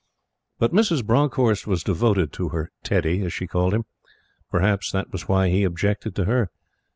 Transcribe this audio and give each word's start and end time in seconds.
But 0.57 0.71
Mrs. 0.73 1.05
Bronckhorst 1.05 1.67
was 1.67 1.83
devoted 1.83 2.33
to 2.33 2.49
her 2.49 2.71
"teddy," 2.81 3.21
as 3.21 3.31
she 3.31 3.45
called 3.45 3.71
him. 3.75 3.85
Perhaps 4.49 4.91
that 4.93 5.11
was 5.11 5.27
why 5.27 5.49
he 5.49 5.63
objected 5.63 6.15
to 6.15 6.25
her. 6.25 6.49